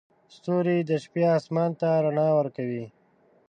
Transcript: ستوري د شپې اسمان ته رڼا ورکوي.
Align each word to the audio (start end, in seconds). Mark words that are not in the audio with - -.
ستوري 0.35 0.77
د 0.89 0.91
شپې 1.03 1.23
اسمان 1.37 1.71
ته 1.79 1.87
رڼا 2.03 2.27
ورکوي. 2.39 2.85